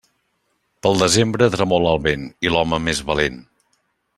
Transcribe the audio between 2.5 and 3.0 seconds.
l'home